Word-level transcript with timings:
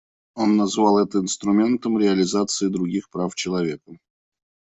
Он 0.33 0.57
назвал 0.57 0.97
это 0.97 1.19
инструментом 1.19 1.99
реализации 1.99 2.69
других 2.69 3.07
прав 3.11 3.35
человека. 3.35 3.99